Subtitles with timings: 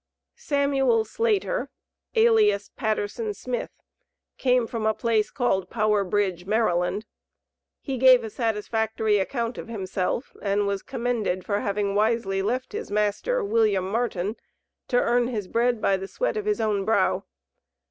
[0.35, 1.69] SAMUEL SLATER,
[2.15, 3.69] alias PATTERSON SMITH,
[4.39, 7.03] came from a place called Power Bridge, Md.
[7.81, 12.89] He gave a satisfactory account of himself, and was commended for having wisely left his
[12.89, 14.37] master, William Martin,
[14.87, 17.23] to earn his bread by the sweat of his own brow.